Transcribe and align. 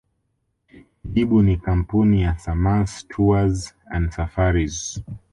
Jibu 1.05 1.41
ni 1.41 1.57
Kampuni 1.57 2.21
ya 2.21 2.37
Samâs 2.37 2.91
Tours 3.09 3.73
and 3.93 4.11
Safaris 4.11 4.99